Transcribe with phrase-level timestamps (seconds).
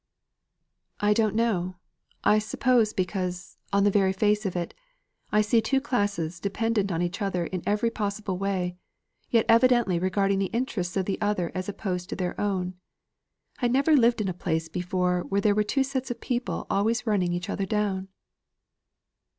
[0.99, 1.75] "I don't know
[2.23, 4.73] I suppose because, on the very face of it,
[5.31, 8.77] I see two classes dependent on each other in every possible way,
[9.29, 12.73] yet each evidently regarding the interests of the other as opposed to their own:
[13.59, 17.05] I never lived in a place before where there were two sets of people always
[17.05, 18.07] running each other down."